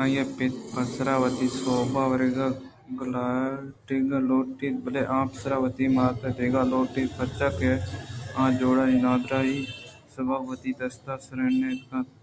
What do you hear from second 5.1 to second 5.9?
آ پیسرا وتی